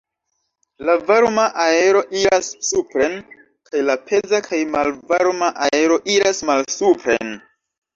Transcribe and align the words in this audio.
La 0.87 0.95
varma 1.09 1.43
aero 1.65 2.01
iras 2.23 2.49
supren 2.71 3.15
kaj 3.71 3.87
la 3.93 3.99
peza 4.09 4.43
kaj 4.51 4.65
malvarma 4.75 5.55
aero 5.71 6.05
iras 6.19 6.47
malsupren. 6.53 7.37